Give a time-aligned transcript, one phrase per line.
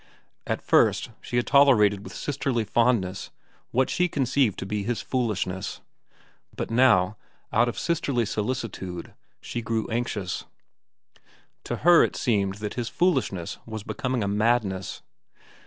[0.47, 3.29] At first she had tolerated with sisterly fondness
[3.69, 5.79] what she conceived to be his foolishness;
[6.57, 7.17] but now,
[7.53, 10.45] out of sisterly solicitude, she grew anxious.
[11.65, 15.03] To her it seemed that his foolishness was becoming a madness.